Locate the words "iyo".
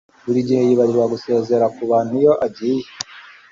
2.19-2.31